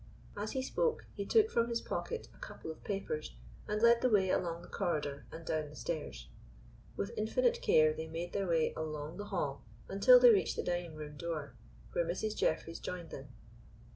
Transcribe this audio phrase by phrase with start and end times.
[0.35, 3.35] As he spoke he took from his pocket a couple of papers,
[3.67, 6.27] and led the way along the corridor and down the stairs.
[6.97, 10.95] With infinite care they made their way along the hall until they reached the dining
[10.95, 11.53] room door,
[11.91, 12.35] where Mrs.
[12.35, 13.27] Jeffreys joined them.